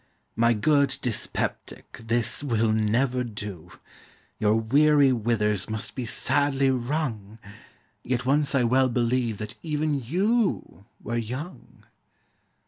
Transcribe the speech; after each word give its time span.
My 0.35 0.53
good 0.53 0.97
dyspeptic, 1.03 2.01
this 2.03 2.43
will 2.43 2.71
never 2.71 3.23
do; 3.23 3.69
Your 4.39 4.55
weary 4.55 5.11
withers 5.11 5.69
must 5.69 5.93
be 5.93 6.05
sadly 6.05 6.71
wrung! 6.71 7.37
Yet 8.01 8.25
once 8.25 8.55
I 8.55 8.63
well 8.63 8.89
believe 8.89 9.37
that 9.37 9.53
even 9.61 10.01
you 10.03 10.85
Were 11.03 11.17
young. 11.17 11.85